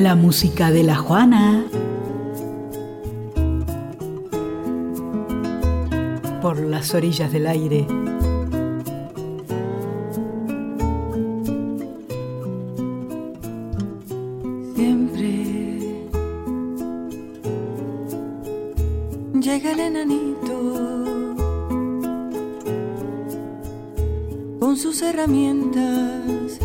[0.00, 1.66] La música de la Juana.
[6.40, 7.86] Por las orillas del aire.
[14.74, 16.08] Siempre
[19.38, 21.04] llega el enanito
[24.60, 26.58] con sus herramientas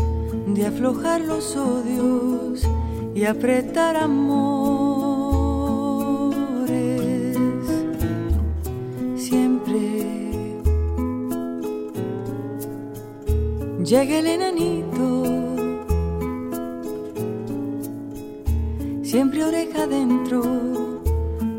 [0.46, 2.66] de aflojar los odios
[3.16, 4.66] y apretar amores.
[9.16, 9.78] Siempre
[13.82, 15.24] llega el enanito,
[19.02, 20.42] siempre oreja adentro,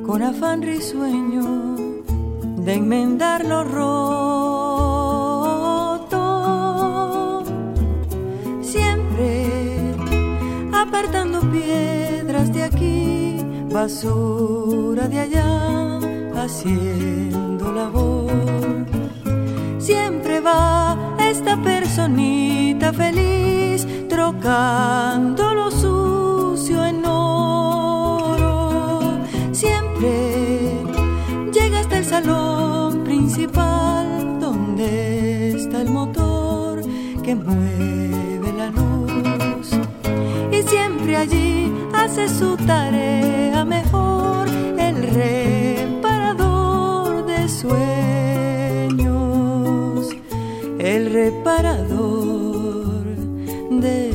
[0.06, 1.76] con afán risueño
[2.58, 3.97] de enmendar los roto.
[13.88, 15.98] De allá,
[16.36, 18.86] haciendo labor.
[19.80, 28.70] Siempre va esta personita feliz, trocando lo sucio en oro.
[29.54, 30.84] Siempre
[31.54, 36.82] llega hasta el salón principal, donde está el motor
[37.24, 39.72] que mueve la luz
[40.52, 43.27] y siempre allí hace su tarea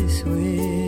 [0.02, 0.81] de sueños.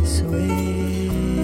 [0.00, 1.35] De sueños.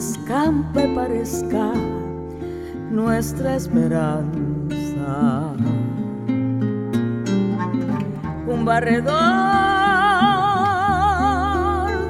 [0.00, 1.72] Escampe parezca
[2.90, 5.52] nuestra esperanza.
[8.48, 9.10] Un barredor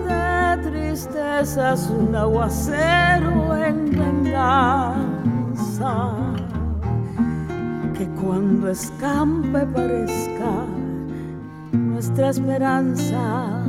[0.06, 4.52] de tristezas, un aguacero en venganza,
[7.98, 10.64] que cuando escampe parezca
[11.72, 13.59] nuestra esperanza.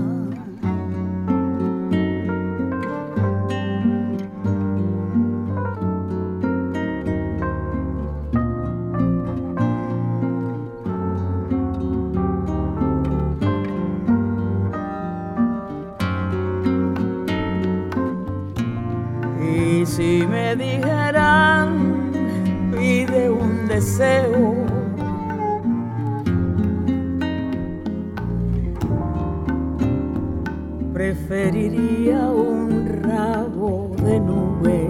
[31.02, 34.88] Preferiría un rabo de nube.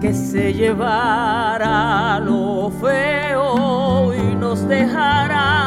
[0.00, 5.57] que se llevara lo feo y nos dejara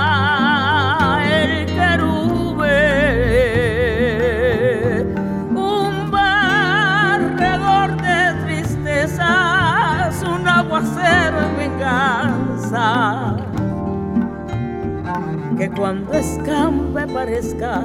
[15.76, 17.82] cuando escampe parezca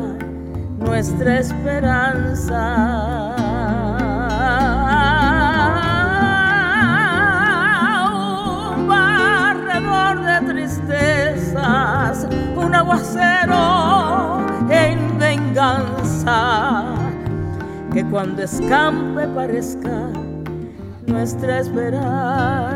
[0.79, 3.37] nuestra esperanza.
[12.57, 14.41] un aguacero
[14.71, 16.85] en venganza,
[17.93, 20.11] que cuando escampe parezca
[21.07, 22.76] nuestra esperanza.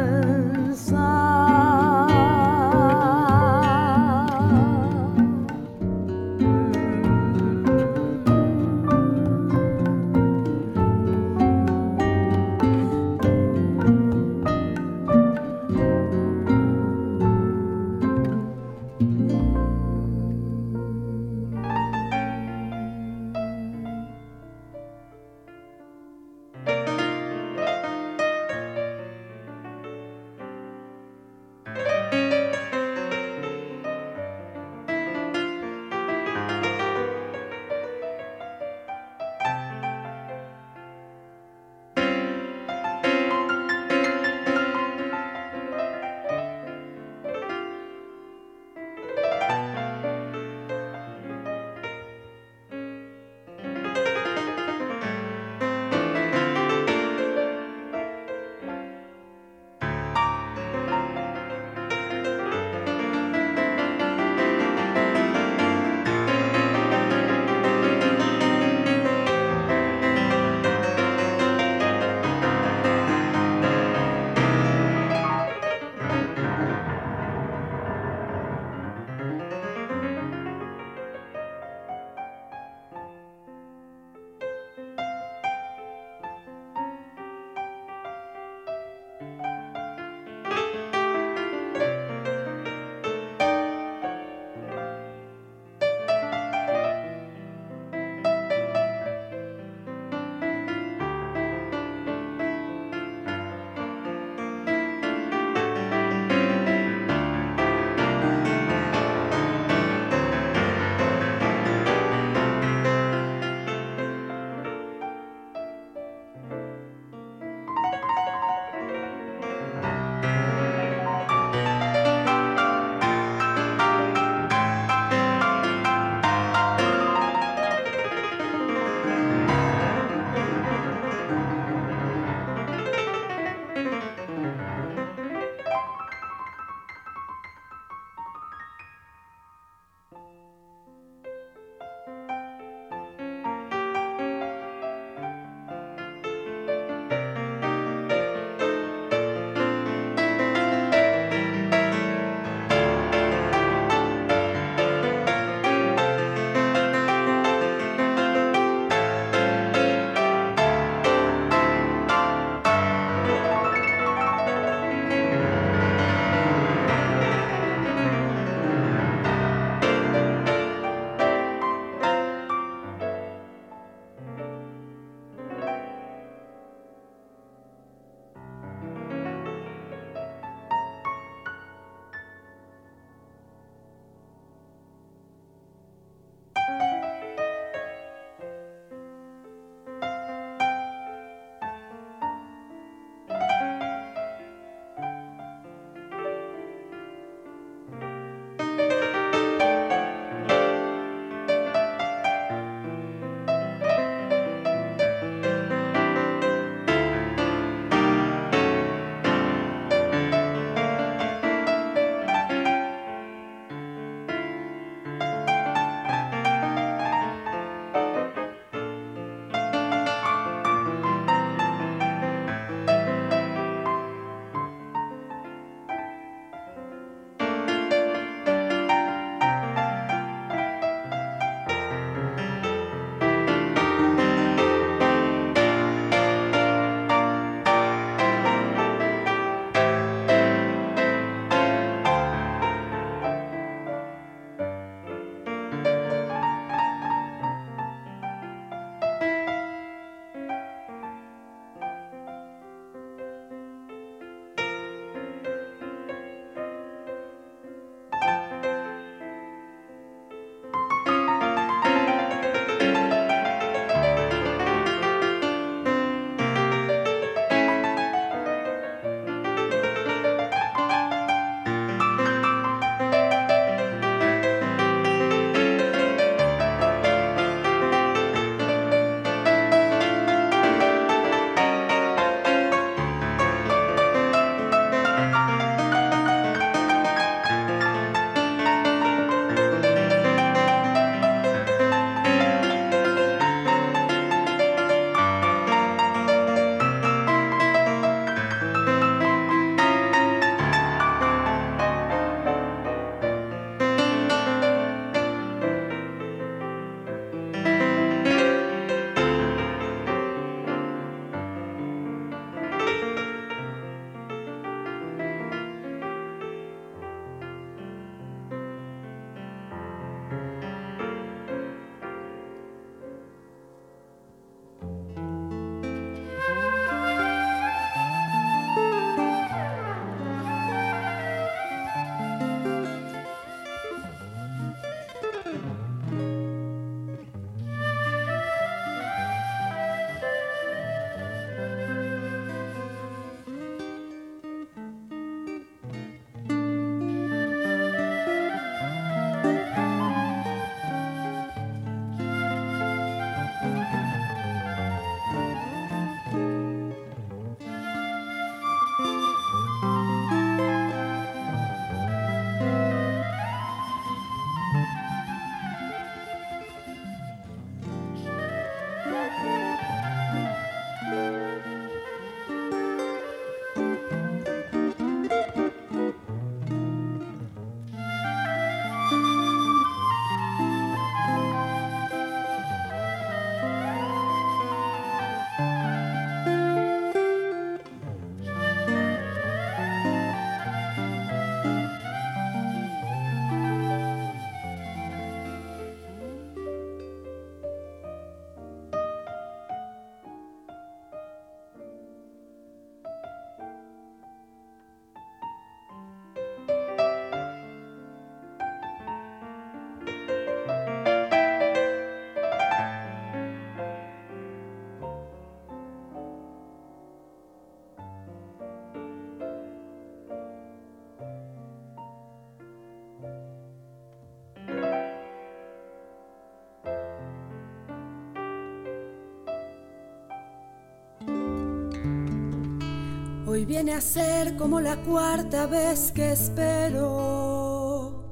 [433.61, 438.25] Hoy viene a ser como la cuarta vez que espero.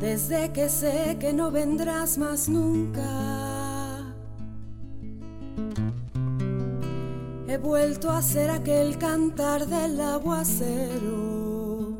[0.00, 4.02] Desde que sé que no vendrás más nunca.
[7.46, 11.96] He vuelto a ser aquel cantar del aguacero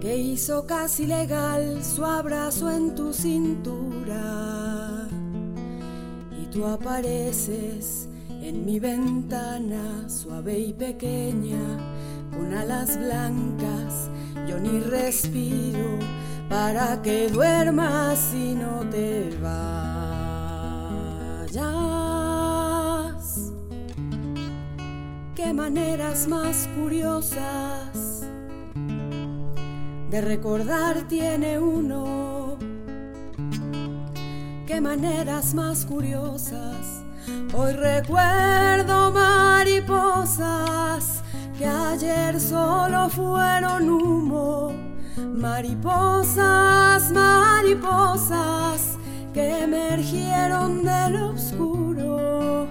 [0.00, 4.55] que hizo casi legal su abrazo en tu cintura
[6.56, 11.60] tú apareces en mi ventana suave y pequeña,
[12.30, 14.08] con alas blancas,
[14.48, 15.98] yo ni respiro
[16.48, 19.66] para que duermas y no te vayas.
[25.34, 28.24] Qué maneras más curiosas
[30.10, 32.45] de recordar tiene uno
[34.66, 37.04] qué maneras más curiosas.
[37.54, 40.42] Hoy recuerdo mariposas
[41.56, 44.72] que ayer solo fueron humo.
[45.16, 48.98] Mariposas, mariposas
[49.32, 52.66] que emergieron del oscuro.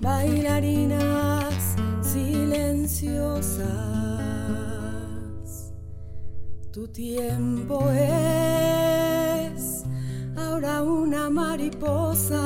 [0.00, 3.68] Bailarinas silenciosas.
[6.72, 9.09] Tu tiempo es
[10.68, 12.36] una mariposa,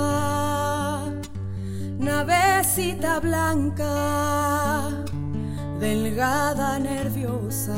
[1.99, 4.90] navecita blanca,
[5.80, 7.75] delgada, nerviosa.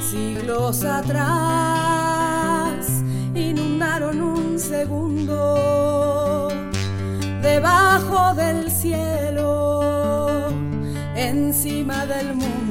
[0.00, 1.20] Siglos atrás
[3.34, 6.48] inundaron un segundo
[7.42, 10.48] debajo del cielo,
[11.14, 12.69] encima del mundo.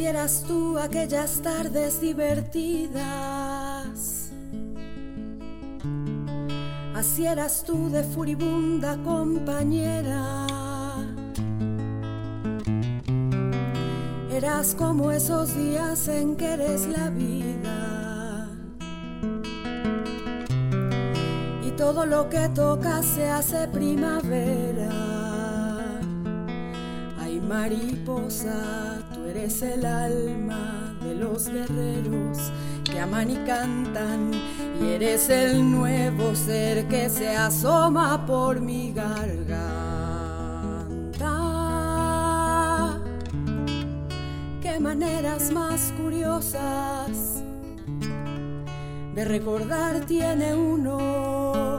[0.00, 3.00] Eras tú aquellas tardes divertidas.
[6.96, 10.46] Así eras tú de furibunda compañera.
[14.32, 18.48] Eras como esos días en que eres la vida.
[21.64, 24.90] Y todo lo que toca se hace primavera.
[27.20, 28.99] Hay mariposa
[29.40, 32.52] eres el alma de los guerreros
[32.84, 34.32] que aman y cantan
[34.78, 39.78] y eres el nuevo ser que se asoma por mi garganta.
[44.60, 47.42] Qué maneras más curiosas
[49.14, 51.78] de recordar tiene uno.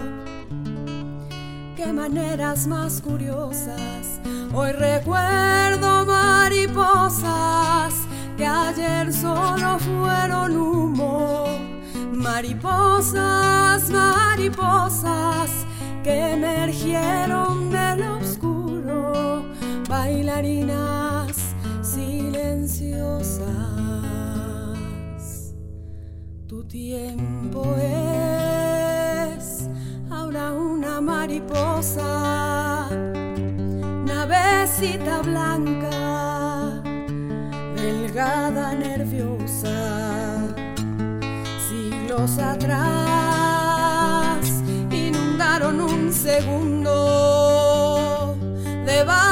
[1.76, 4.21] Qué maneras más curiosas
[4.54, 7.94] Hoy recuerdo mariposas
[8.36, 11.46] que ayer solo fueron humo.
[12.12, 15.50] Mariposas, mariposas
[16.04, 19.46] que emergieron del oscuro.
[19.88, 23.48] Bailarinas silenciosas.
[26.48, 29.70] Tu tiempo es
[30.10, 32.41] ahora una mariposa
[34.72, 36.82] navecita blanca,
[37.76, 40.48] delgada, nerviosa,
[41.70, 42.80] siglos atrás
[44.92, 46.96] inundaron un segundo
[48.86, 49.31] debajo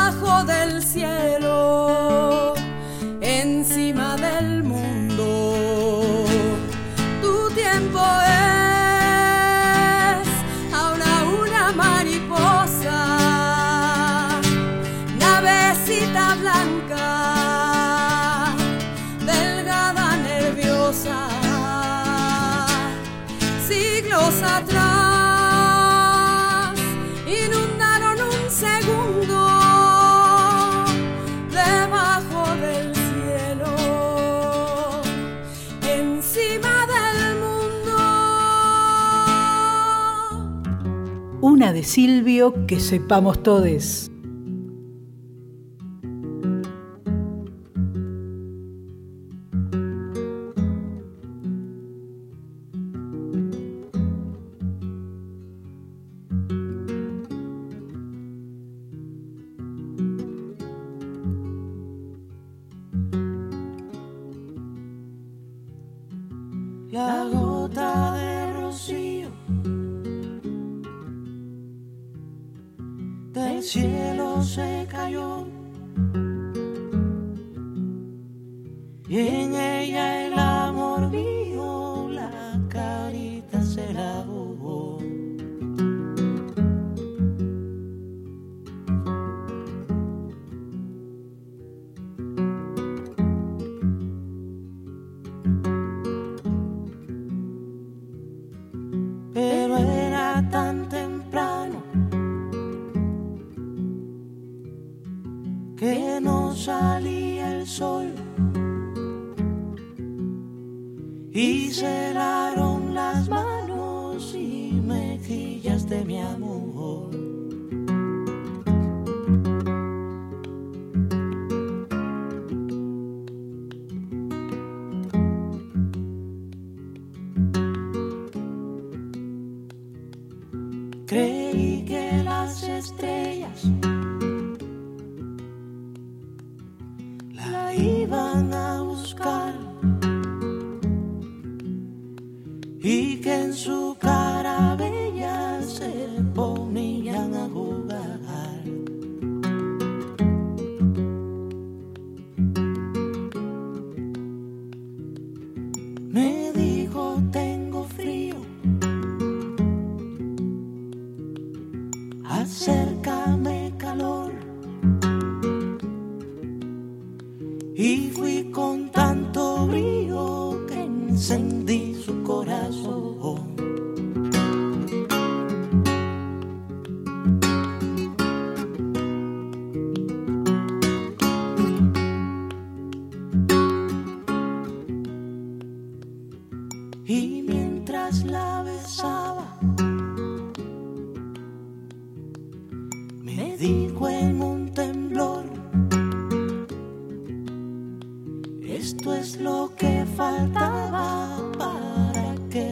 [41.89, 44.08] Silvio que sepamos todes.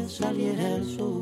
[0.08, 1.17] 早点儿睡。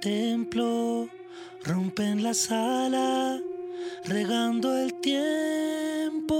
[0.00, 1.08] templo,
[1.62, 3.38] rompen la sala,
[4.06, 6.36] regando el tiempo.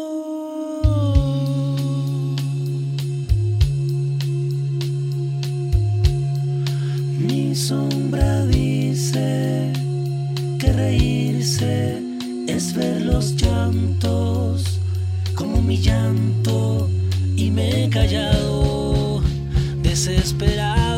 [7.18, 9.73] Mi sombra dice
[10.59, 12.03] que reírse
[12.46, 14.81] es ver los llantos
[15.35, 16.88] como mi llanto
[17.37, 19.23] y me he callado
[19.83, 20.89] desesperado.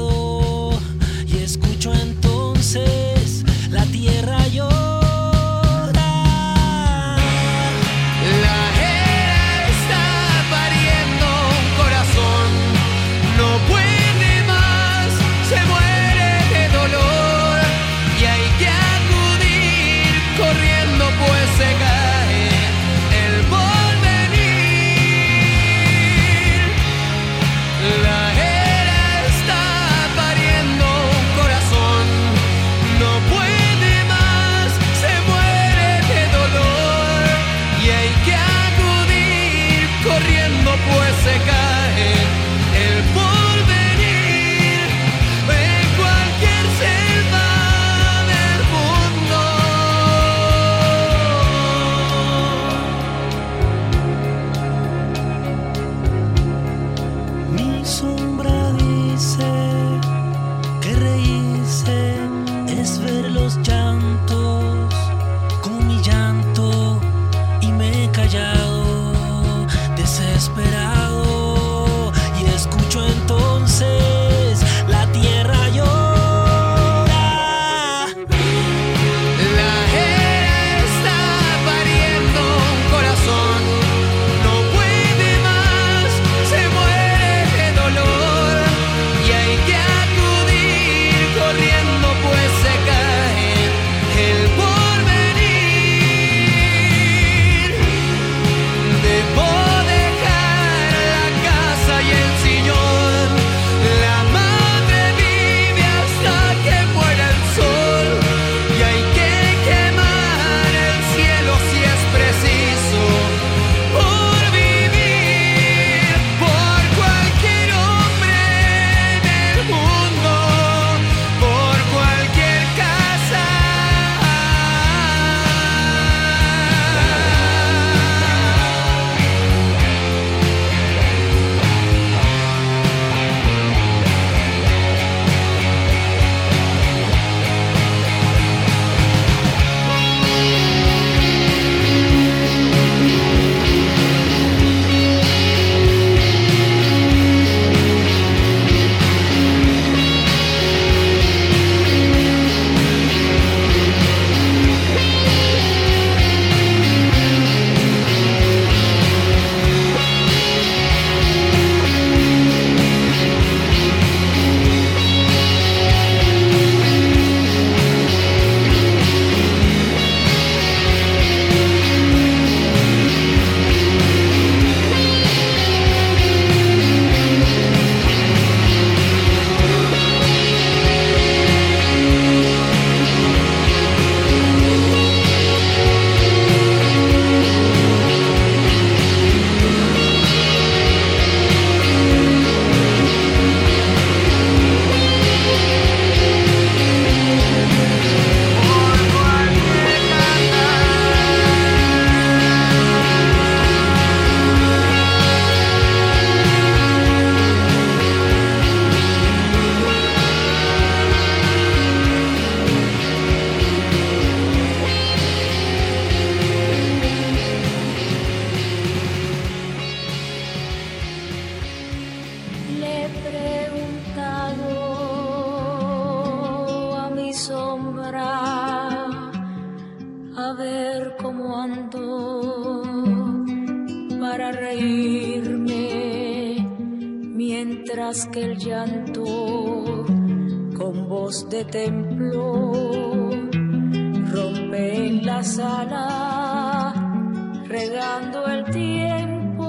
[248.65, 249.65] Tiempo.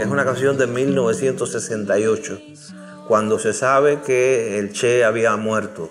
[0.00, 2.40] Es una canción de 1968,
[3.08, 5.90] cuando se sabe que el Che había muerto.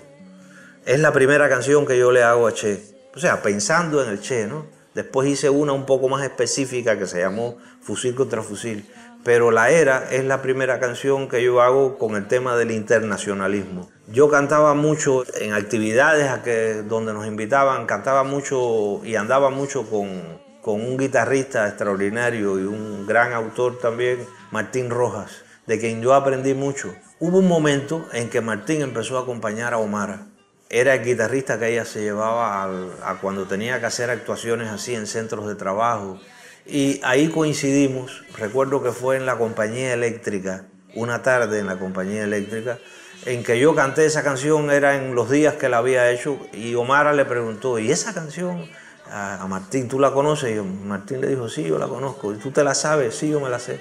[0.84, 2.80] Es la primera canción que yo le hago a Che.
[3.14, 4.66] O sea, pensando en el Che, ¿no?
[4.94, 8.88] Después hice una un poco más específica que se llamó Fusil contra Fusil.
[9.24, 13.90] Pero La Era es la primera canción que yo hago con el tema del internacionalismo.
[14.06, 19.84] Yo cantaba mucho en actividades a que, donde nos invitaban, cantaba mucho y andaba mucho
[19.90, 26.12] con, con un guitarrista extraordinario y un gran autor también, Martín Rojas, de quien yo
[26.12, 26.92] aprendí mucho.
[27.20, 30.26] Hubo un momento en que Martín empezó a acompañar a Omara.
[30.68, 34.92] Era el guitarrista que ella se llevaba al- a cuando tenía que hacer actuaciones así
[34.96, 36.18] en centros de trabajo.
[36.66, 40.64] Y ahí coincidimos, recuerdo que fue en la compañía eléctrica,
[40.96, 42.80] una tarde en la compañía eléctrica,
[43.24, 46.74] en que yo canté esa canción, era en los días que la había hecho, y
[46.74, 48.68] Omara le preguntó, ¿y esa canción
[49.10, 50.62] a, Martín, tú la conoces?
[50.64, 52.32] Martín le dijo, sí, yo la conozco.
[52.32, 53.14] ¿Y tú te la sabes?
[53.16, 53.80] Sí, yo me la sé.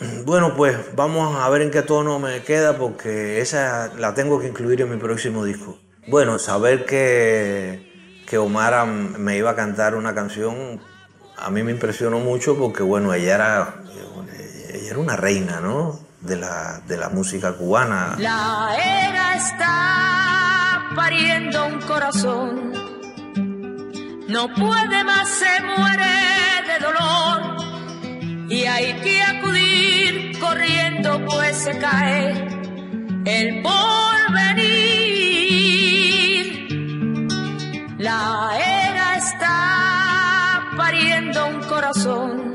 [0.24, 4.48] Bueno, pues vamos a ver en qué tono me queda porque esa la tengo que
[4.48, 5.78] incluir en mi próximo disco.
[6.08, 10.80] Bueno, saber que, que Omara me iba a cantar una canción
[11.40, 13.74] a mí me impresionó mucho porque, bueno, ella era,
[14.72, 15.98] ella era una reina, ¿no?
[16.20, 18.14] De la, de la música cubana.
[18.18, 22.89] La era está pariendo un corazón.
[24.30, 26.04] No puede más, se muere
[26.68, 27.56] de dolor.
[28.48, 32.30] Y hay que acudir corriendo, pues se cae
[33.24, 33.88] el porvenir.
[37.98, 42.54] La era está pariendo un corazón.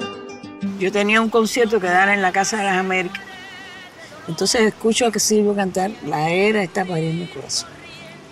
[0.79, 3.21] Yo tenía un concierto que dar en la Casa de las Américas.
[4.29, 7.67] Entonces escucho a que Silvio cantar La era está pariendo el corazón.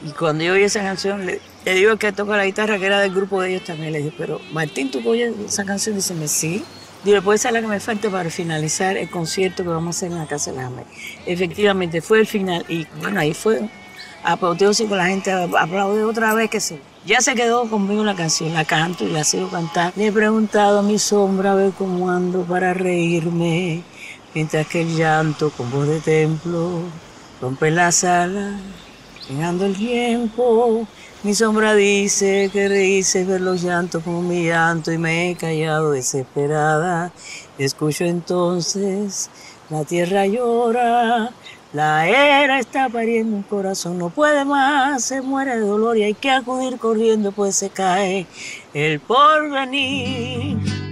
[0.01, 2.99] Y cuando yo oí esa canción, le, le digo que toca la guitarra, que era
[2.99, 5.95] del grupo de ellos también, le dije, pero Martín, ¿tú oyes esa canción?
[5.95, 6.63] Dice, sí.
[7.03, 10.11] Digo, puede ser la que me falta para finalizar el concierto que vamos a hacer
[10.11, 10.95] en la Casa de las Américas.
[11.25, 12.65] Efectivamente, fue el final.
[12.69, 13.69] Y bueno, ahí fue
[14.23, 16.79] apoteósico, la gente aplaudió otra vez que se...
[17.05, 19.91] Ya se quedó conmigo la canción, la canto y la sigo cantando.
[19.97, 23.83] Le he preguntado a mi sombra a ver cómo ando para reírme,
[24.33, 26.83] mientras que el llanto con voz de templo
[27.41, 28.57] rompe la sala,
[29.29, 30.87] llegando el tiempo.
[31.23, 35.91] Mi sombra dice que reírse ver los llantos como mi llanto y me he callado
[35.91, 37.13] desesperada.
[37.57, 39.29] Escucho entonces,
[39.69, 41.31] la tierra llora,
[41.71, 46.13] la era está pariendo un corazón, no puede más, se muere de dolor y hay
[46.13, 48.27] que acudir corriendo, pues se cae
[48.73, 50.82] el porvenir.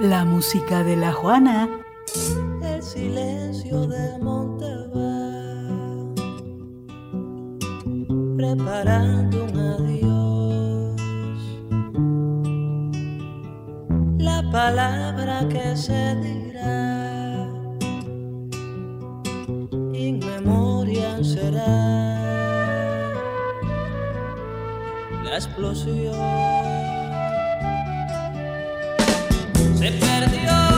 [0.00, 1.68] La música de la Juana.
[2.62, 4.64] El silencio del monte
[4.96, 5.28] va
[8.34, 10.98] preparando un adiós.
[14.16, 17.46] La palabra que se dirá
[19.92, 21.76] en memoria será
[25.24, 26.59] la explosión.
[29.80, 30.69] Se perdió.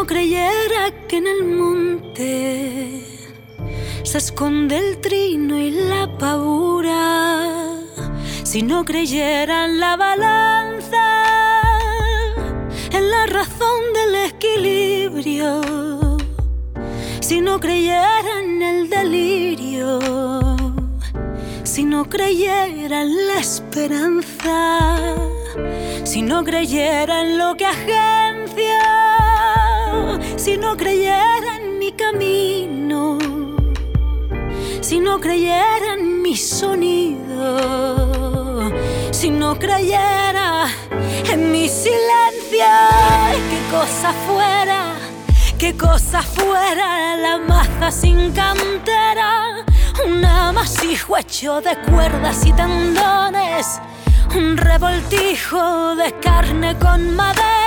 [0.00, 3.04] No creyera que en el monte
[4.02, 7.82] se esconde el trino y la pavura,
[8.42, 11.04] si no creyera en la balanza,
[12.92, 15.60] en la razón del equilibrio,
[17.20, 19.98] si no creyera en el delirio
[21.62, 24.88] si no creyera en la esperanza,
[26.04, 28.19] si no creyera en lo que agencia,
[30.40, 33.18] si no creyera en mi camino,
[34.80, 37.60] si no creyera en mi sonido,
[39.10, 40.64] si no creyera
[41.30, 42.64] en mi silencio,
[43.50, 44.94] qué cosa fuera,
[45.58, 49.62] qué cosa fuera la maza sin cantera,
[50.06, 53.78] un amasijo hecho de cuerdas y tendones,
[54.34, 57.59] un revoltijo de carne con madera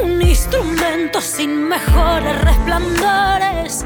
[0.00, 3.84] un instrumento sin mejores resplandores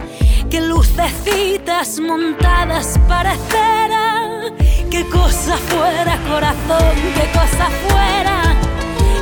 [0.50, 4.42] que lucecitas montadas parecerá,
[4.90, 8.56] qué cosa fuera corazón, qué cosa fuera,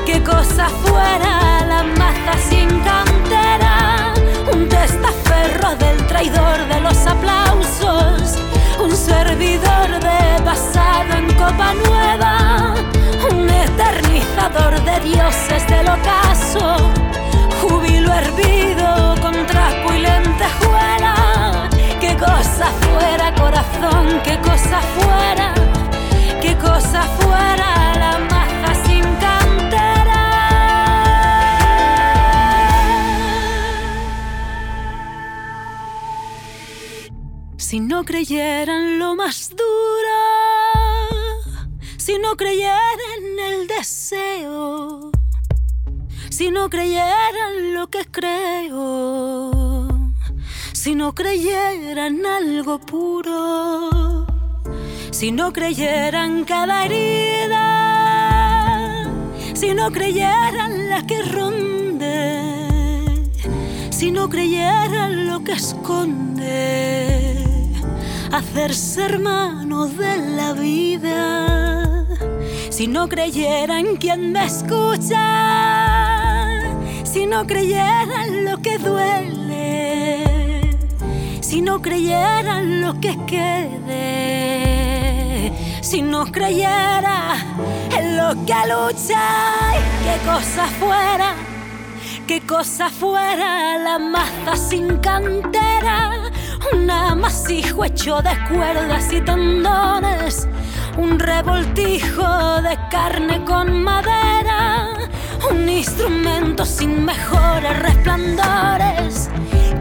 [0.05, 4.13] qué cosa fuera la maza sin cantera,
[4.53, 8.39] un testaferro del traidor de los aplausos,
[8.83, 12.75] un servidor de pasado en copa nueva,
[13.31, 16.93] un eternizador de dioses del ocaso,
[17.61, 21.69] júbilo hervido con trapo y lentejuela.
[22.01, 25.55] Qué cosa fuera corazón, qué cosa fuera,
[26.41, 30.23] qué cosa fuera la maja sin cantera.
[37.57, 40.34] Si no creyeran lo más duro,
[42.05, 45.11] si no creyeran el deseo,
[46.29, 49.89] si no creyeran lo que creo.
[50.75, 54.27] Si no creyeran algo puro,
[55.13, 57.57] si no creyeran cada herida,
[59.55, 62.83] si no creyeran la que ronde,
[63.89, 67.35] si no creyeran lo que esconde,
[68.31, 71.84] hacerse hermano de la vida,
[72.77, 75.23] si no creyeran quien me escucha,
[77.05, 79.45] si no creyeran lo que duele
[81.55, 83.93] si no creyeran lo que quede,
[85.83, 87.37] si no creyera
[87.97, 89.21] en lo que lucha,
[90.03, 91.37] qué cosa fuera,
[92.27, 96.33] qué cosa fuera la maza sin cantera,
[96.73, 100.49] un amasijo hecho de cuerdas y tendones,
[100.97, 104.91] un revoltijo de carne con madera,
[105.51, 109.29] un instrumento sin mejores resplandores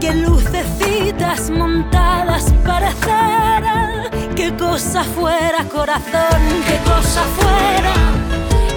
[0.00, 7.94] que lucecitas montadas para cera, qué cosa fuera corazón, qué cosa fuera,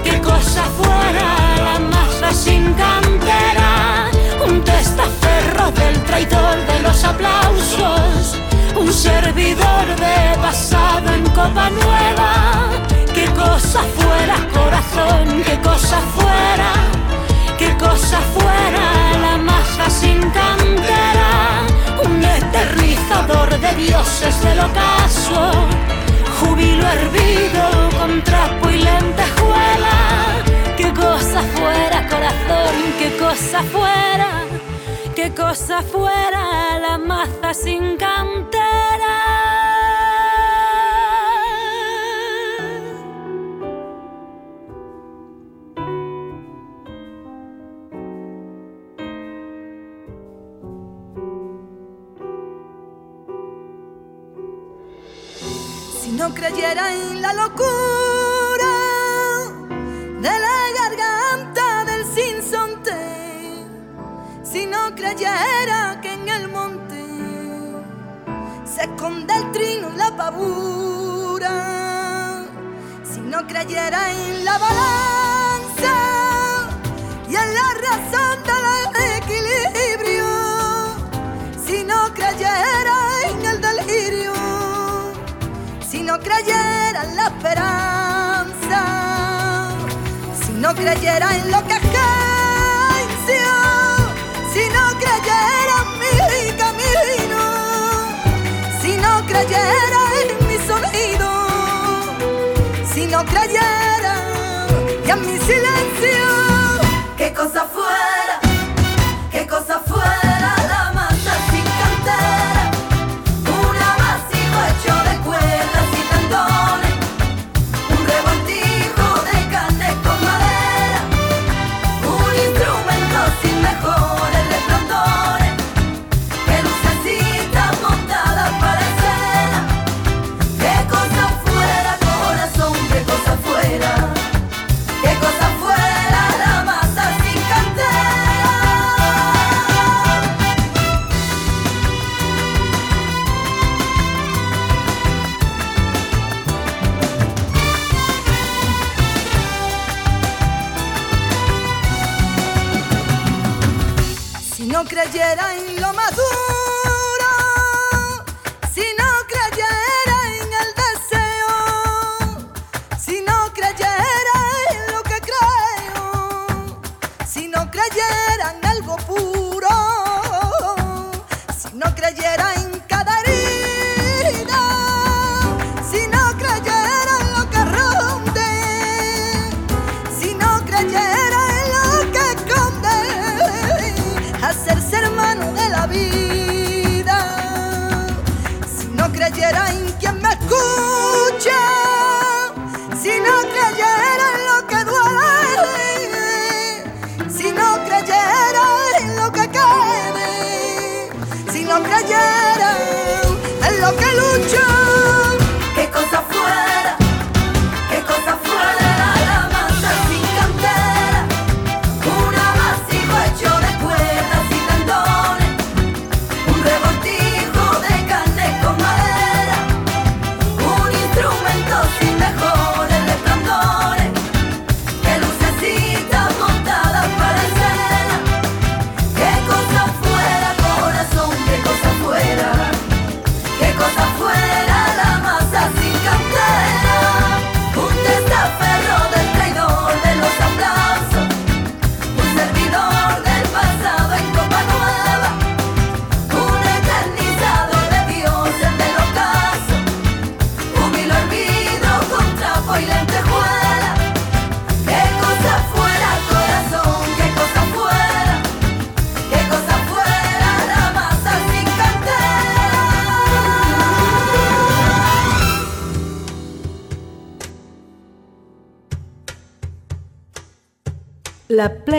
[0.03, 1.27] qué cosa fuera
[1.63, 4.09] la masa sin cantera,
[4.47, 8.39] un testaferro del traidor de los aplausos,
[8.75, 12.69] un servidor de pasado en copa nueva,
[13.13, 16.71] qué cosa fuera corazón, qué cosa fuera,
[17.57, 21.67] qué cosa fuera la masa sin cantera.
[22.37, 25.51] Eternizador de dioses del ocaso,
[26.39, 29.97] júbilo hervido con trapo y lentejuela.
[30.77, 34.29] Qué cosa fuera, corazón, qué cosa fuera,
[35.15, 38.56] qué cosa fuera la maza sin cantera.
[56.27, 58.73] No creyera en la locura
[60.19, 62.91] de la garganta del sinsonte,
[64.43, 67.05] si no creyera que en el monte
[68.65, 71.53] se esconde el trino y la pavura,
[73.09, 75.26] si no creyera en la balanza
[90.93, 91.76] creyera en lo que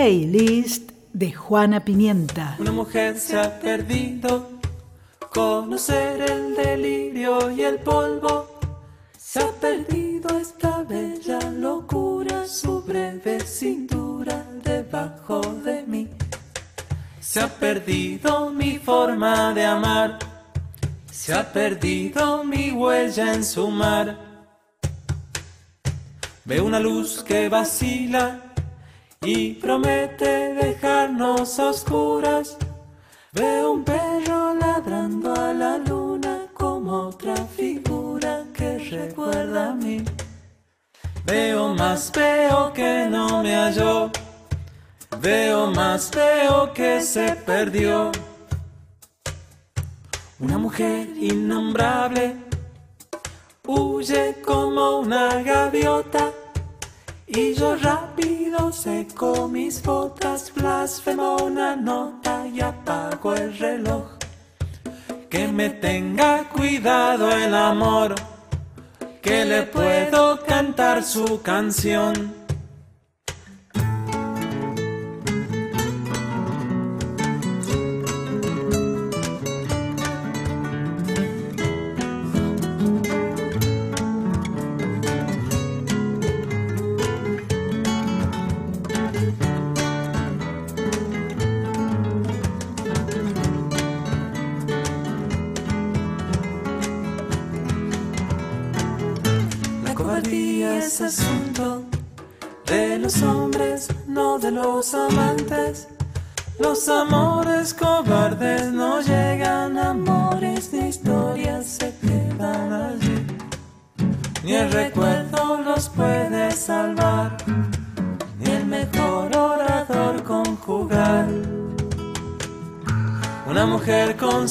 [0.09, 2.57] playlist de Juana Pimienta.
[2.59, 4.49] Una mujer se ha perdido,
[5.31, 8.59] conocer el delirio y el polvo.
[9.19, 16.09] Se ha perdido esta bella locura, su breve cintura debajo de mí.
[17.21, 20.19] Se ha perdido mi forma de amar,
[21.13, 24.17] se ha perdido mi huella en su mar.
[26.47, 28.48] Veo una luz que vacila
[29.23, 32.57] y promete dejarnos oscuras.
[33.33, 40.05] Veo un perro ladrando a la luna como otra figura que recuerda a mí.
[41.25, 44.11] Veo más veo que no me halló.
[45.21, 48.13] Veo más veo que se perdió.
[50.41, 52.37] Una mujer innombrable
[53.67, 56.33] huye como una gaviota.
[57.29, 64.17] Y yo rápido seco mis botas, blasfemo una nota y apago el reloj.
[65.29, 68.15] Que me tenga cuidado el amor,
[69.21, 72.38] que le puedo cantar su canción.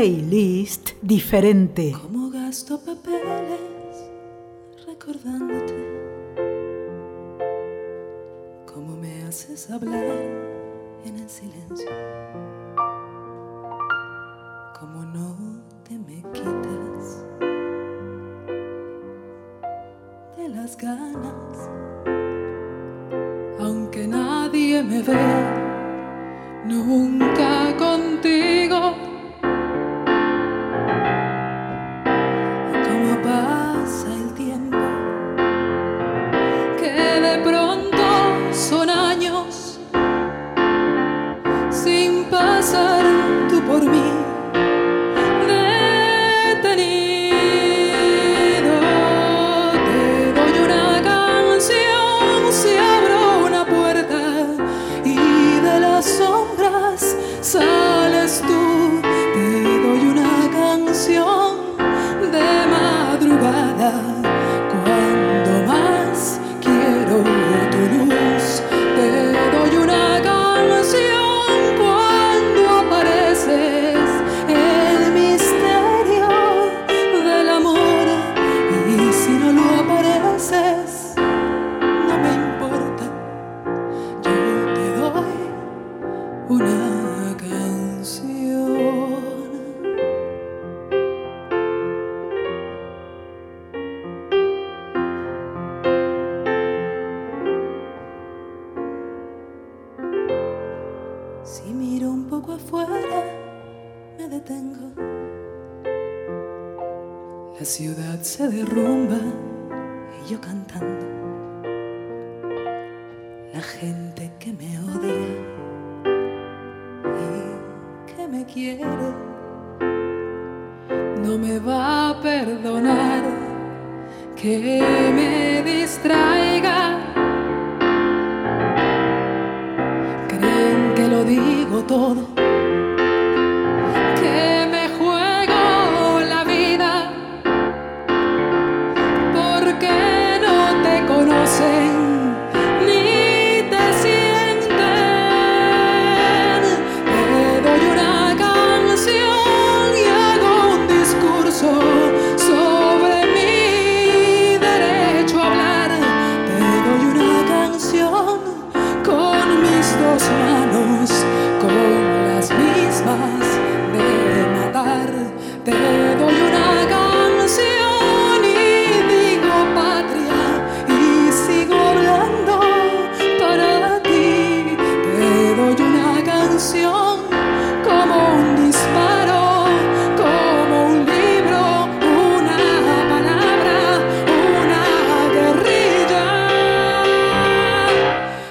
[0.00, 1.92] Playlist diferente.
[1.92, 4.08] Cómo gasto papeles
[4.86, 5.74] recordándote.
[8.64, 10.16] Cómo me haces hablar
[11.04, 11.90] en el silencio.
[14.80, 15.36] Cómo no
[15.86, 17.26] te me quitas
[20.38, 21.68] de las ganas
[23.90, 24.08] que
[24.82, 25.14] me ve,
[26.64, 29.09] nunca contigo.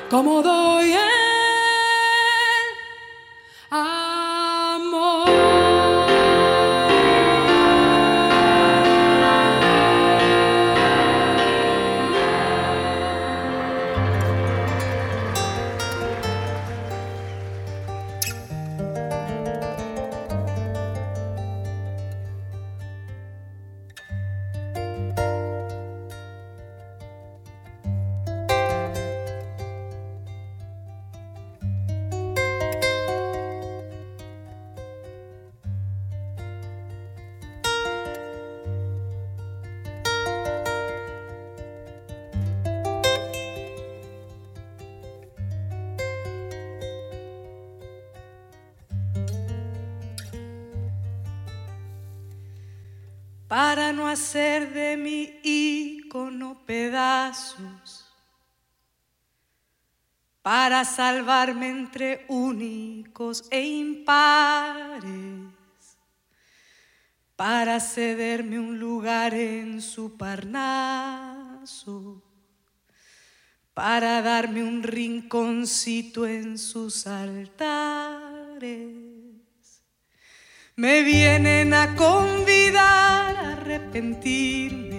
[0.10, 1.09] Para
[60.50, 65.06] para salvarme entre únicos e impares,
[67.36, 72.24] para cederme un lugar en su parnaso,
[73.76, 78.90] para darme un rinconcito en sus altares
[80.76, 84.99] me vienen a convidar a arrepentirme.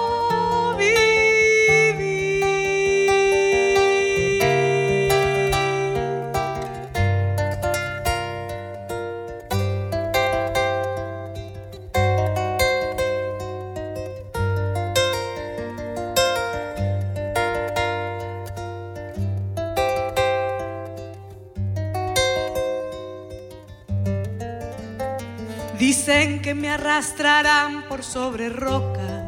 [26.51, 29.23] que me arrastrarán por sobre rocas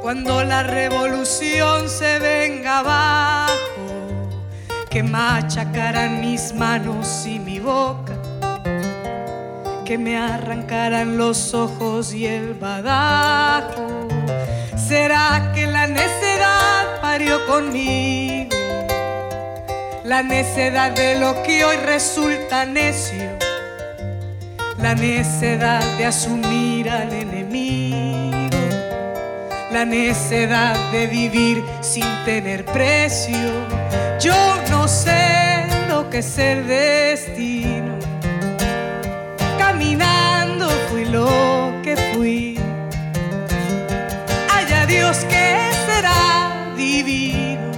[0.00, 4.30] cuando la revolución se venga abajo,
[4.88, 8.12] que machacarán mis manos y mi boca,
[9.84, 14.06] que me arrancarán los ojos y el badajo.
[14.76, 18.56] ¿Será que la necedad parió conmigo?
[20.04, 23.43] La necedad de lo que hoy resulta necio
[24.84, 28.50] la necedad de asumir al enemigo,
[29.72, 33.48] la necedad de vivir sin tener precio.
[34.20, 34.36] Yo
[34.68, 37.94] no sé lo que es el destino,
[39.58, 42.58] caminando fui lo que fui.
[44.54, 47.70] Haya Dios que será divino,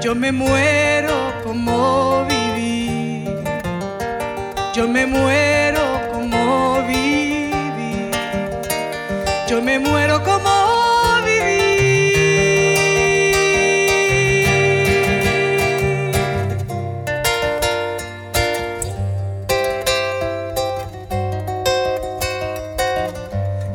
[0.00, 2.29] yo me muero como
[4.80, 8.10] yo me muero como viví.
[9.46, 10.50] Yo me muero como
[11.26, 12.14] viví.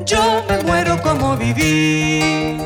[0.06, 2.58] Yo me muero como viví,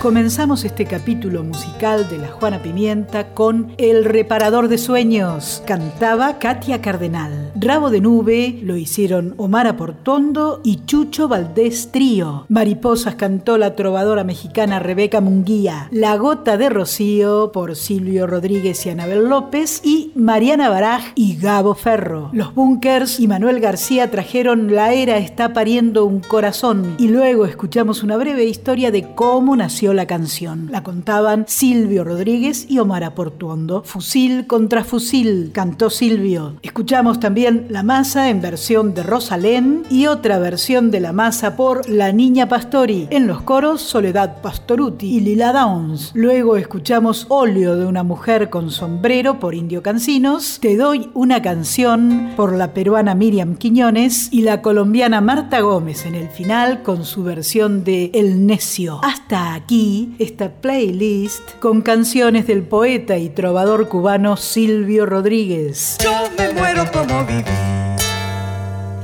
[0.00, 5.62] Comenzamos este capítulo musical de la Juana Pimienta con El reparador de sueños.
[5.66, 7.49] Cantaba Katia Cardenal.
[7.62, 12.46] Rabo de nube lo hicieron Omar Aportondo y Chucho Valdés Trío.
[12.48, 15.86] Mariposas cantó la trovadora mexicana Rebeca Munguía.
[15.90, 21.74] La gota de rocío por Silvio Rodríguez y Anabel López y Mariana Baraj y Gabo
[21.74, 22.30] Ferro.
[22.32, 28.02] Los Bunkers y Manuel García trajeron La era está pariendo un corazón y luego escuchamos
[28.02, 30.68] una breve historia de cómo nació la canción.
[30.72, 33.82] La contaban Silvio Rodríguez y Omar Aportuondo.
[33.82, 36.54] Fusil contra fusil, cantó Silvio.
[36.62, 41.88] Escuchamos también La Masa en versión de Rosalén y otra versión de La Masa por
[41.88, 43.08] La Niña Pastori.
[43.10, 46.12] En los coros Soledad Pastoruti y Lila Downs.
[46.14, 50.58] Luego escuchamos Óleo de una mujer con sombrero por Indio Cancinos.
[50.60, 56.14] Te doy una canción por la peruana Miriam Quiñones y la colombiana Marta Gómez en
[56.14, 59.00] el final con su versión de El Necio.
[59.02, 65.98] Hasta aquí esta playlist con canciones del poeta y trovador cubano Silvio Rodríguez.
[66.02, 67.39] Yo me muero como viví.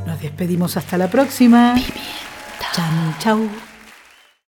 [0.07, 1.74] Nos despedimos hasta la próxima.
[2.72, 3.66] Chau, chau.